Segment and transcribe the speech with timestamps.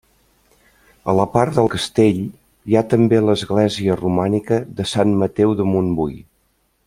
[1.11, 2.23] A part del castell,
[2.71, 6.19] hi ha també l'església romànica de Sant Mateu de Montbui.